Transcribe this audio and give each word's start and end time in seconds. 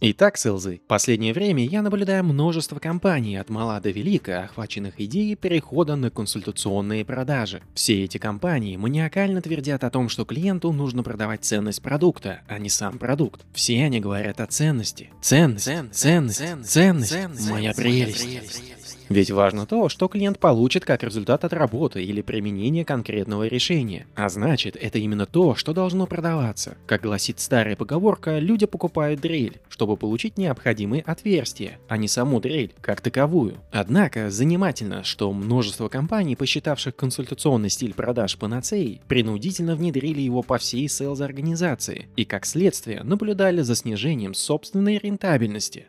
Итак, 0.00 0.38
Сэлзы, 0.38 0.80
в 0.82 0.88
последнее 0.88 1.34
время 1.34 1.66
я 1.66 1.82
наблюдаю 1.82 2.24
множество 2.24 2.78
компаний 2.78 3.36
от 3.36 3.50
мала 3.50 3.78
до 3.80 3.90
велика, 3.90 4.44
охваченных 4.44 4.98
идеей 4.98 5.34
перехода 5.34 5.96
на 5.96 6.10
консультационные 6.10 7.04
продажи. 7.04 7.62
Все 7.74 8.04
эти 8.04 8.16
компании 8.16 8.76
маниакально 8.76 9.42
твердят 9.42 9.84
о 9.84 9.90
том, 9.90 10.08
что 10.08 10.24
клиенту 10.24 10.72
нужно 10.72 11.02
продавать 11.02 11.44
ценность 11.44 11.82
продукта, 11.82 12.40
а 12.48 12.58
не 12.58 12.70
сам 12.70 12.96
продукт. 12.98 13.44
Все 13.52 13.84
они 13.84 14.00
говорят 14.00 14.40
о 14.40 14.46
ценности. 14.46 15.10
Ценность, 15.20 15.64
ценность, 15.64 16.00
ценность, 16.00 16.70
ценность, 16.70 17.50
моя 17.50 17.74
прелесть. 17.74 18.67
Ведь 19.08 19.30
важно 19.30 19.64
то, 19.66 19.88
что 19.88 20.08
клиент 20.08 20.38
получит 20.38 20.84
как 20.84 21.02
результат 21.02 21.44
от 21.44 21.52
работы 21.52 22.02
или 22.04 22.20
применения 22.20 22.84
конкретного 22.84 23.46
решения. 23.46 24.06
А 24.14 24.28
значит, 24.28 24.76
это 24.76 24.98
именно 24.98 25.26
то, 25.26 25.54
что 25.54 25.72
должно 25.72 26.06
продаваться. 26.06 26.76
Как 26.86 27.02
гласит 27.02 27.40
старая 27.40 27.76
поговорка, 27.76 28.38
люди 28.38 28.66
покупают 28.66 29.20
дрель, 29.20 29.60
чтобы 29.68 29.96
получить 29.96 30.36
необходимые 30.36 31.02
отверстия, 31.02 31.78
а 31.88 31.96
не 31.96 32.08
саму 32.08 32.40
дрель, 32.40 32.74
как 32.80 33.00
таковую. 33.00 33.56
Однако, 33.72 34.30
занимательно, 34.30 35.04
что 35.04 35.32
множество 35.32 35.88
компаний, 35.88 36.36
посчитавших 36.36 36.94
консультационный 36.94 37.70
стиль 37.70 37.94
продаж 37.94 38.36
панацеей, 38.36 39.00
принудительно 39.08 39.74
внедрили 39.74 40.20
его 40.20 40.42
по 40.42 40.58
всей 40.58 40.88
селс 40.88 41.20
организации 41.20 42.08
и, 42.16 42.24
как 42.24 42.44
следствие, 42.44 43.02
наблюдали 43.02 43.62
за 43.62 43.74
снижением 43.74 44.34
собственной 44.34 44.98
рентабельности. 44.98 45.86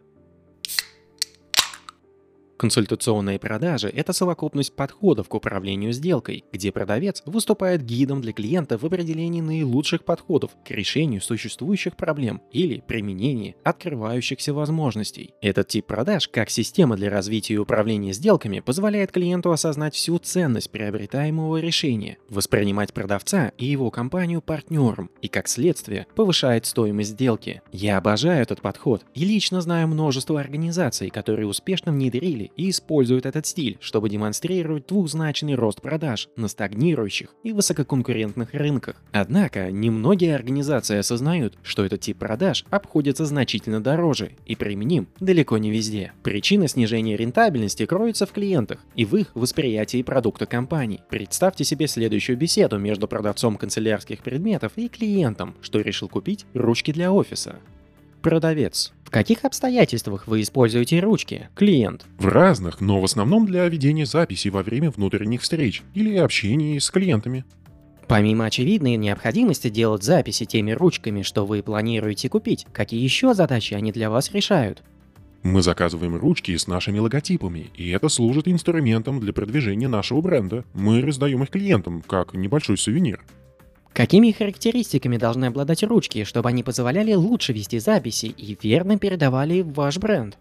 Консультационные 2.59 3.39
продажи– 3.39 3.87
это 3.95 4.11
совокупность 4.11 4.75
подходов 4.75 5.29
к 5.29 5.33
управлению 5.33 5.93
сделкой, 5.93 6.43
где 6.51 6.73
продавец 6.73 7.23
выступает 7.25 7.85
гидом 7.85 8.19
для 8.19 8.33
клиента 8.33 8.77
в 8.77 8.83
определении 8.83 9.39
наилучших 9.39 10.03
подходов 10.03 10.51
к 10.65 10.71
решению 10.71 11.21
существующих 11.21 11.95
проблем 11.95 12.41
или 12.51 12.83
применении 12.85 13.55
открывающихся 13.63 14.53
возможностей. 14.53 15.33
Этот 15.41 15.69
тип 15.69 15.85
продаж, 15.85 16.27
как 16.27 16.49
система 16.49 16.97
для 16.97 17.09
развития 17.09 17.53
и 17.53 17.57
управления 17.57 18.11
сделками, 18.11 18.59
позволяет 18.59 19.13
клиенту 19.13 19.53
осознать 19.53 19.95
всю 19.95 20.17
ценность 20.17 20.69
приобретаемого 20.69 21.61
решения, 21.61 22.17
воспринимать 22.27 22.93
продавца 22.93 23.53
и 23.57 23.67
его 23.67 23.89
компанию 23.89 24.41
партнером 24.41 25.11
и, 25.21 25.29
как 25.29 25.47
следствие, 25.47 26.07
повышает 26.13 26.65
стоимость 26.65 27.11
сделки. 27.11 27.61
Я 27.71 27.99
обожаю 27.99 28.41
этот 28.41 28.59
подход 28.59 29.05
и 29.13 29.23
лично 29.23 29.61
знаю 29.61 29.87
множество 29.87 30.37
организаций, 30.37 31.09
которые 31.09 31.47
успешно 31.47 31.93
внедрили 31.93 32.48
и 32.55 32.69
используют 32.69 33.25
этот 33.25 33.45
стиль, 33.45 33.77
чтобы 33.79 34.09
демонстрировать 34.09 34.87
двухзначный 34.87 35.55
рост 35.55 35.81
продаж 35.81 36.29
на 36.35 36.47
стагнирующих 36.47 37.29
и 37.43 37.51
высококонкурентных 37.51 38.53
рынках. 38.53 39.01
Однако, 39.11 39.71
немногие 39.71 40.35
организации 40.35 40.97
осознают, 40.97 41.57
что 41.63 41.85
этот 41.85 42.01
тип 42.01 42.17
продаж 42.17 42.65
обходится 42.69 43.25
значительно 43.25 43.81
дороже 43.81 44.31
и 44.45 44.55
применим 44.55 45.07
далеко 45.19 45.57
не 45.57 45.71
везде. 45.71 46.13
Причина 46.23 46.67
снижения 46.67 47.15
рентабельности 47.15 47.85
кроется 47.85 48.25
в 48.25 48.31
клиентах 48.31 48.79
и 48.95 49.05
в 49.05 49.15
их 49.15 49.31
восприятии 49.33 50.03
продукта 50.03 50.45
компании. 50.45 51.01
Представьте 51.09 51.63
себе 51.63 51.87
следующую 51.87 52.37
беседу 52.37 52.77
между 52.77 53.07
продавцом 53.07 53.57
канцелярских 53.57 54.21
предметов 54.21 54.73
и 54.75 54.89
клиентом, 54.89 55.55
что 55.61 55.79
решил 55.79 56.09
купить 56.09 56.45
ручки 56.53 56.91
для 56.91 57.11
офиса. 57.11 57.59
Продавец. 58.21 58.91
В 59.05 59.11
каких 59.11 59.45
обстоятельствах 59.45 60.27
вы 60.27 60.41
используете 60.41 60.99
ручки, 60.99 61.49
клиент? 61.55 62.05
В 62.17 62.27
разных, 62.27 62.81
но 62.81 62.99
в 62.99 63.05
основном 63.05 63.45
для 63.45 63.67
ведения 63.67 64.05
записей 64.05 64.51
во 64.51 64.61
время 64.61 64.91
внутренних 64.91 65.41
встреч 65.41 65.83
или 65.93 66.17
общения 66.17 66.79
с 66.79 66.91
клиентами. 66.91 67.45
Помимо 68.07 68.45
очевидной 68.45 68.97
необходимости 68.97 69.69
делать 69.69 70.03
записи 70.03 70.45
теми 70.45 70.71
ручками, 70.71 71.21
что 71.21 71.45
вы 71.45 71.63
планируете 71.63 72.27
купить, 72.27 72.65
какие 72.73 73.01
еще 73.01 73.33
задачи 73.33 73.73
они 73.73 73.91
для 73.91 74.09
вас 74.09 74.31
решают? 74.31 74.83
Мы 75.43 75.61
заказываем 75.61 76.15
ручки 76.17 76.55
с 76.55 76.67
нашими 76.67 76.99
логотипами, 76.99 77.69
и 77.75 77.89
это 77.91 78.09
служит 78.09 78.47
инструментом 78.47 79.21
для 79.21 79.31
продвижения 79.31 79.87
нашего 79.87 80.19
бренда. 80.21 80.65
Мы 80.73 81.01
раздаем 81.01 81.43
их 81.43 81.49
клиентам, 81.49 82.01
как 82.01 82.33
небольшой 82.33 82.77
сувенир. 82.77 83.21
Какими 83.99 84.31
характеристиками 84.31 85.17
должны 85.17 85.43
обладать 85.43 85.83
ручки, 85.83 86.23
чтобы 86.23 86.47
они 86.47 86.63
позволяли 86.63 87.15
лучше 87.15 87.51
вести 87.51 87.79
записи 87.79 88.27
и 88.27 88.57
верно 88.63 88.97
передавали 88.97 89.59
ваш 89.59 89.97
бренд? 89.97 90.37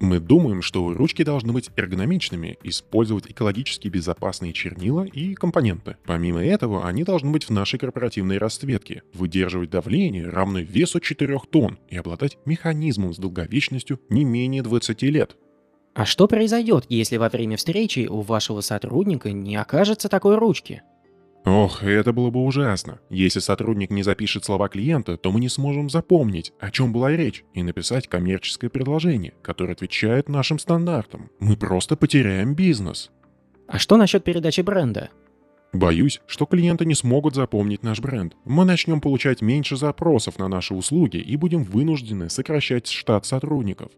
Мы 0.00 0.20
думаем, 0.20 0.60
что 0.60 0.92
ручки 0.92 1.24
должны 1.24 1.54
быть 1.54 1.70
эргономичными, 1.76 2.58
использовать 2.62 3.30
экологически 3.30 3.88
безопасные 3.88 4.52
чернила 4.52 5.04
и 5.04 5.32
компоненты. 5.32 5.96
Помимо 6.04 6.44
этого, 6.44 6.86
они 6.86 7.02
должны 7.02 7.30
быть 7.30 7.44
в 7.44 7.50
нашей 7.50 7.78
корпоративной 7.78 8.36
расцветке, 8.36 9.02
выдерживать 9.14 9.70
давление, 9.70 10.28
равное 10.28 10.60
весу 10.60 11.00
4 11.00 11.38
тонн, 11.50 11.78
и 11.88 11.96
обладать 11.96 12.36
механизмом 12.44 13.14
с 13.14 13.16
долговечностью 13.16 13.98
не 14.10 14.24
менее 14.24 14.62
20 14.62 15.02
лет. 15.04 15.38
А 15.94 16.04
что 16.04 16.28
произойдет, 16.28 16.84
если 16.90 17.16
во 17.16 17.30
время 17.30 17.56
встречи 17.56 18.06
у 18.10 18.20
вашего 18.20 18.60
сотрудника 18.60 19.32
не 19.32 19.56
окажется 19.56 20.10
такой 20.10 20.36
ручки? 20.36 20.82
Ох, 21.44 21.82
это 21.82 22.12
было 22.12 22.30
бы 22.30 22.44
ужасно. 22.44 23.00
Если 23.08 23.40
сотрудник 23.40 23.90
не 23.90 24.02
запишет 24.02 24.44
слова 24.44 24.68
клиента, 24.68 25.16
то 25.16 25.32
мы 25.32 25.40
не 25.40 25.48
сможем 25.48 25.88
запомнить, 25.88 26.52
о 26.60 26.70
чем 26.70 26.92
была 26.92 27.10
речь, 27.10 27.44
и 27.54 27.62
написать 27.62 28.08
коммерческое 28.08 28.68
предложение, 28.68 29.32
которое 29.42 29.72
отвечает 29.72 30.28
нашим 30.28 30.58
стандартам. 30.58 31.30
Мы 31.40 31.56
просто 31.56 31.96
потеряем 31.96 32.54
бизнес. 32.54 33.10
А 33.66 33.78
что 33.78 33.96
насчет 33.96 34.22
передачи 34.22 34.60
бренда? 34.60 35.10
Боюсь, 35.72 36.20
что 36.26 36.46
клиенты 36.46 36.84
не 36.84 36.94
смогут 36.94 37.36
запомнить 37.36 37.84
наш 37.84 38.00
бренд. 38.00 38.34
Мы 38.44 38.64
начнем 38.64 39.00
получать 39.00 39.40
меньше 39.40 39.76
запросов 39.76 40.38
на 40.38 40.48
наши 40.48 40.74
услуги 40.74 41.18
и 41.18 41.36
будем 41.36 41.62
вынуждены 41.62 42.28
сокращать 42.28 42.88
штат 42.88 43.24
сотрудников. 43.24 43.92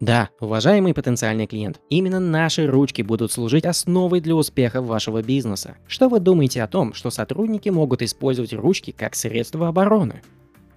Да, 0.00 0.30
уважаемый 0.40 0.92
потенциальный 0.92 1.46
клиент, 1.46 1.80
именно 1.88 2.20
наши 2.20 2.66
ручки 2.66 3.02
будут 3.02 3.32
служить 3.32 3.64
основой 3.64 4.20
для 4.20 4.34
успеха 4.34 4.82
вашего 4.82 5.22
бизнеса. 5.22 5.76
Что 5.86 6.08
вы 6.08 6.20
думаете 6.20 6.62
о 6.62 6.68
том, 6.68 6.94
что 6.94 7.10
сотрудники 7.10 7.68
могут 7.68 8.02
использовать 8.02 8.52
ручки 8.52 8.90
как 8.90 9.14
средство 9.14 9.68
обороны? 9.68 10.22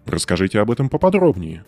Расскажите 0.05 0.59
об 0.59 0.71
этом 0.71 0.89
поподробнее. 0.89 1.65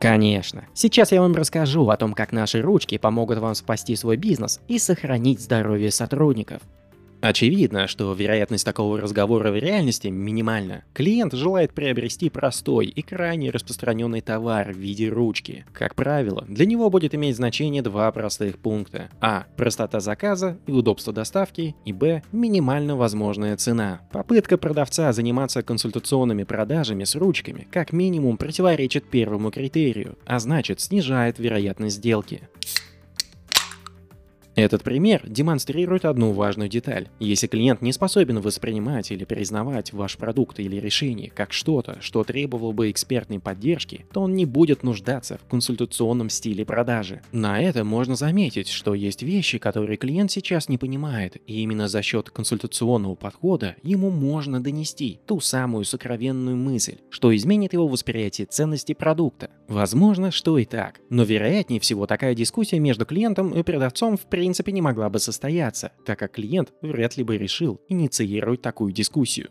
Конечно. 0.00 0.66
Сейчас 0.74 1.12
я 1.12 1.20
вам 1.20 1.34
расскажу 1.34 1.88
о 1.88 1.96
том, 1.96 2.14
как 2.14 2.32
наши 2.32 2.60
ручки 2.60 2.98
помогут 2.98 3.38
вам 3.38 3.54
спасти 3.54 3.96
свой 3.96 4.16
бизнес 4.16 4.60
и 4.68 4.78
сохранить 4.78 5.40
здоровье 5.40 5.90
сотрудников. 5.90 6.62
Очевидно, 7.24 7.86
что 7.86 8.12
вероятность 8.12 8.66
такого 8.66 9.00
разговора 9.00 9.50
в 9.50 9.56
реальности 9.56 10.08
минимальна. 10.08 10.84
Клиент 10.92 11.32
желает 11.32 11.72
приобрести 11.72 12.28
простой 12.28 12.84
и 12.84 13.00
крайне 13.00 13.48
распространенный 13.48 14.20
товар 14.20 14.74
в 14.74 14.76
виде 14.76 15.08
ручки. 15.08 15.64
Как 15.72 15.94
правило, 15.94 16.44
для 16.46 16.66
него 16.66 16.90
будет 16.90 17.14
иметь 17.14 17.36
значение 17.36 17.80
два 17.80 18.12
простых 18.12 18.58
пункта. 18.58 19.08
А. 19.22 19.46
Простота 19.56 20.00
заказа 20.00 20.58
и 20.66 20.72
удобство 20.72 21.14
доставки. 21.14 21.74
И 21.86 21.94
Б. 21.94 22.22
Минимально 22.30 22.94
возможная 22.94 23.56
цена. 23.56 24.02
Попытка 24.12 24.58
продавца 24.58 25.10
заниматься 25.14 25.62
консультационными 25.62 26.44
продажами 26.44 27.04
с 27.04 27.16
ручками 27.16 27.66
как 27.70 27.94
минимум 27.94 28.36
противоречит 28.36 29.08
первому 29.08 29.50
критерию, 29.50 30.18
а 30.26 30.38
значит 30.38 30.82
снижает 30.82 31.38
вероятность 31.38 31.96
сделки. 31.96 32.42
Этот 34.56 34.84
пример 34.84 35.22
демонстрирует 35.26 36.04
одну 36.04 36.32
важную 36.32 36.68
деталь. 36.68 37.08
Если 37.18 37.48
клиент 37.48 37.82
не 37.82 37.92
способен 37.92 38.40
воспринимать 38.40 39.10
или 39.10 39.24
признавать 39.24 39.92
ваш 39.92 40.16
продукт 40.16 40.60
или 40.60 40.76
решение 40.76 41.30
как 41.30 41.52
что-то, 41.52 41.98
что 42.00 42.22
требовало 42.22 42.70
бы 42.70 42.90
экспертной 42.90 43.40
поддержки, 43.40 44.06
то 44.12 44.20
он 44.22 44.34
не 44.34 44.46
будет 44.46 44.84
нуждаться 44.84 45.38
в 45.38 45.48
консультационном 45.50 46.30
стиле 46.30 46.64
продажи. 46.64 47.20
На 47.32 47.60
это 47.60 47.82
можно 47.84 48.14
заметить, 48.14 48.68
что 48.68 48.94
есть 48.94 49.24
вещи, 49.24 49.58
которые 49.58 49.96
клиент 49.96 50.30
сейчас 50.30 50.68
не 50.68 50.78
понимает, 50.78 51.36
и 51.48 51.62
именно 51.62 51.88
за 51.88 52.02
счет 52.02 52.30
консультационного 52.30 53.16
подхода 53.16 53.74
ему 53.82 54.10
можно 54.10 54.62
донести 54.62 55.18
ту 55.26 55.40
самую 55.40 55.84
сокровенную 55.84 56.56
мысль, 56.56 56.98
что 57.10 57.34
изменит 57.34 57.72
его 57.72 57.88
восприятие 57.88 58.46
ценности 58.46 58.94
продукта. 58.94 59.50
Возможно, 59.66 60.30
что 60.30 60.58
и 60.58 60.64
так, 60.64 61.00
но 61.10 61.24
вероятнее 61.24 61.80
всего 61.80 62.06
такая 62.06 62.36
дискуссия 62.36 62.78
между 62.78 63.04
клиентом 63.04 63.52
и 63.52 63.62
продавцом 63.64 64.16
в 64.16 64.22
принципе 64.22 64.43
принципе 64.44 64.72
не 64.72 64.82
могла 64.82 65.08
бы 65.08 65.20
состояться, 65.20 65.92
так 66.04 66.18
как 66.18 66.32
клиент 66.32 66.74
вряд 66.82 67.16
ли 67.16 67.24
бы 67.24 67.38
решил 67.38 67.80
инициировать 67.88 68.60
такую 68.60 68.92
дискуссию. 68.92 69.48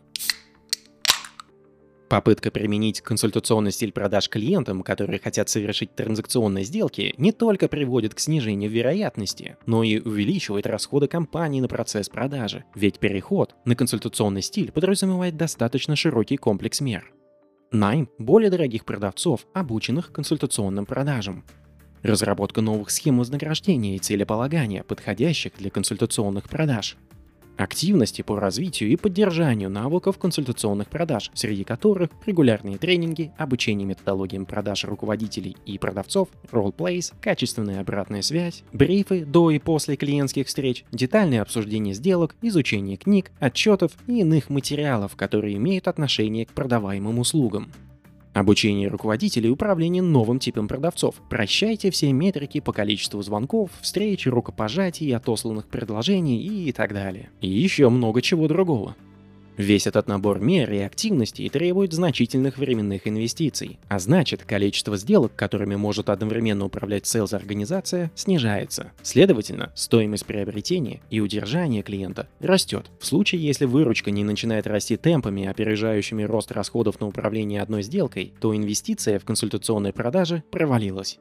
Попытка 2.08 2.52
применить 2.52 3.00
консультационный 3.00 3.72
стиль 3.72 3.90
продаж 3.90 4.28
клиентам, 4.28 4.84
которые 4.84 5.18
хотят 5.18 5.48
совершить 5.48 5.96
транзакционные 5.96 6.64
сделки, 6.64 7.12
не 7.16 7.32
только 7.32 7.66
приводит 7.66 8.14
к 8.14 8.20
снижению 8.20 8.70
вероятности, 8.70 9.56
но 9.66 9.82
и 9.82 9.98
увеличивает 9.98 10.68
расходы 10.68 11.08
компании 11.08 11.60
на 11.60 11.66
процесс 11.66 12.08
продажи. 12.08 12.62
Ведь 12.76 13.00
переход 13.00 13.56
на 13.64 13.74
консультационный 13.74 14.42
стиль 14.42 14.70
подразумевает 14.70 15.36
достаточно 15.36 15.96
широкий 15.96 16.36
комплекс 16.36 16.80
мер. 16.80 17.12
Найм 17.72 18.08
более 18.20 18.48
дорогих 18.48 18.84
продавцов, 18.84 19.44
обученных 19.54 20.12
консультационным 20.12 20.86
продажам 20.86 21.42
разработка 22.04 22.60
новых 22.60 22.90
схем 22.90 23.18
вознаграждения 23.18 23.96
и 23.96 23.98
целеполагания, 23.98 24.84
подходящих 24.84 25.52
для 25.58 25.70
консультационных 25.70 26.48
продаж, 26.48 26.96
Активности 27.56 28.22
по 28.22 28.40
развитию 28.40 28.90
и 28.90 28.96
поддержанию 28.96 29.70
навыков 29.70 30.18
консультационных 30.18 30.88
продаж, 30.88 31.30
среди 31.34 31.62
которых 31.62 32.10
регулярные 32.26 32.78
тренинги, 32.78 33.30
обучение 33.38 33.86
методологиям 33.86 34.44
продаж 34.44 34.84
руководителей 34.84 35.56
и 35.64 35.78
продавцов, 35.78 36.28
ролл-плейс, 36.50 37.12
качественная 37.20 37.80
обратная 37.80 38.22
связь, 38.22 38.64
брифы 38.72 39.24
до 39.24 39.52
и 39.52 39.60
после 39.60 39.94
клиентских 39.94 40.48
встреч, 40.48 40.84
детальное 40.90 41.42
обсуждение 41.42 41.94
сделок, 41.94 42.34
изучение 42.42 42.96
книг, 42.96 43.30
отчетов 43.38 43.92
и 44.08 44.20
иных 44.20 44.50
материалов, 44.50 45.14
которые 45.14 45.56
имеют 45.56 45.86
отношение 45.86 46.46
к 46.46 46.52
продаваемым 46.52 47.20
услугам. 47.20 47.70
Обучение 48.34 48.88
руководителей 48.88 49.46
и 49.46 49.52
управление 49.52 50.02
новым 50.02 50.40
типом 50.40 50.66
продавцов. 50.66 51.14
Прощайте 51.30 51.92
все 51.92 52.12
метрики 52.12 52.58
по 52.58 52.72
количеству 52.72 53.22
звонков, 53.22 53.70
встреч, 53.80 54.26
рукопожатий, 54.26 55.14
отосланных 55.14 55.68
предложений 55.68 56.42
и 56.66 56.72
так 56.72 56.92
далее. 56.92 57.30
И 57.40 57.48
еще 57.48 57.88
много 57.90 58.20
чего 58.22 58.48
другого. 58.48 58.96
Весь 59.56 59.86
этот 59.86 60.08
набор 60.08 60.40
мер 60.40 60.72
и 60.72 60.78
активностей 60.78 61.48
требует 61.48 61.92
значительных 61.92 62.58
временных 62.58 63.06
инвестиций, 63.06 63.78
а 63.88 63.98
значит, 63.98 64.44
количество 64.44 64.96
сделок, 64.96 65.32
которыми 65.36 65.76
может 65.76 66.08
одновременно 66.08 66.64
управлять 66.64 67.06
селс-организация, 67.06 68.10
снижается. 68.16 68.92
Следовательно, 69.02 69.72
стоимость 69.76 70.26
приобретения 70.26 71.00
и 71.10 71.20
удержания 71.20 71.82
клиента 71.82 72.28
растет. 72.40 72.86
В 72.98 73.06
случае, 73.06 73.42
если 73.42 73.64
выручка 73.64 74.10
не 74.10 74.24
начинает 74.24 74.66
расти 74.66 74.96
темпами, 74.96 75.46
опережающими 75.46 76.24
рост 76.24 76.50
расходов 76.50 77.00
на 77.00 77.06
управление 77.06 77.62
одной 77.62 77.82
сделкой, 77.82 78.32
то 78.40 78.54
инвестиция 78.56 79.18
в 79.18 79.24
консультационные 79.24 79.92
продажи 79.92 80.42
провалилась. 80.50 81.18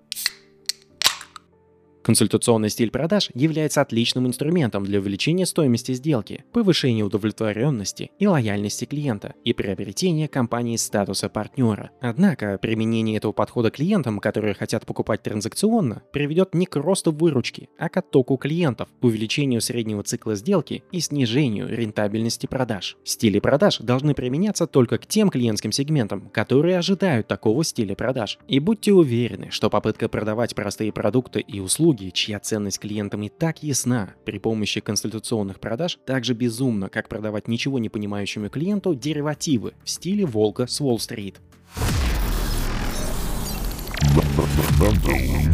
Консультационный 2.04 2.70
стиль 2.70 2.92
продаж 2.92 3.30
является 3.34 3.80
отличным 3.80 4.28
инструментом 4.28 4.84
для 4.84 5.00
увеличения 5.00 5.46
стоимости 5.46 5.94
сделки, 5.94 6.44
повышения 6.52 7.04
удовлетворенности 7.04 8.12
и 8.20 8.28
лояльности 8.28 8.84
клиента 8.84 9.36
и 9.46 9.54
приобретения 9.54 10.28
компании 10.28 10.76
статуса 10.76 11.30
партнера. 11.30 11.92
Однако 12.02 12.58
применение 12.62 13.16
этого 13.16 13.32
подхода 13.32 13.72
клиентам, 13.72 14.20
которые 14.20 14.54
хотят 14.54 14.86
покупать 14.86 15.24
транзакционно, 15.24 16.04
приведет 16.12 16.54
не 16.54 16.66
к 16.66 16.76
росту 16.76 17.14
выручки, 17.14 17.70
а 17.78 17.88
к 17.88 17.96
оттоку 17.96 18.36
клиентов, 18.36 18.90
увеличению 19.02 19.62
среднего 19.62 20.04
цикла 20.04 20.36
сделки 20.36 20.84
и 20.92 21.00
снижению 21.00 21.70
рентабельности 21.70 22.48
продаж. 22.48 22.98
Стили 23.06 23.40
продаж 23.40 23.78
должны 23.78 24.14
применяться 24.14 24.68
только 24.68 24.98
к 24.98 25.06
тем 25.08 25.30
клиентским 25.30 25.72
сегментам, 25.72 26.30
которые 26.34 26.78
ожидают 26.80 27.28
такого 27.28 27.64
стиля 27.64 27.96
продаж. 27.96 28.40
И 28.50 28.60
будьте 28.60 28.92
уверены, 28.92 29.52
что 29.52 29.70
попытка 29.70 30.10
продавать 30.10 30.54
простые 30.54 30.92
продукты 30.92 31.40
и 31.40 31.62
услуги 31.62 31.93
услуги, 31.94 32.12
чья 32.12 32.40
ценность 32.40 32.80
клиентам 32.80 33.24
и 33.24 33.30
так 33.30 33.63
ясна, 33.63 34.13
при 34.25 34.40
помощи 34.40 34.81
консультационных 34.81 35.60
продаж 35.60 36.00
так 36.06 36.24
же 36.24 36.34
безумно, 36.34 36.90
как 36.90 37.07
продавать 37.07 37.48
ничего 37.48 37.80
не 37.80 37.90
понимающему 37.90 38.50
клиенту 38.50 38.95
деривативы 38.95 39.74
в 39.84 39.90
стиле 39.90 40.25
волка 40.25 40.68
с 40.68 40.81
Уолл-стрит. 40.81 41.40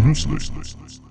Мысли. 0.06 1.09